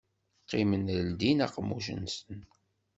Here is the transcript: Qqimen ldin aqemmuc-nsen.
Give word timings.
Qqimen 0.43 0.85
ldin 1.07 1.39
aqemmuc-nsen. 1.45 2.41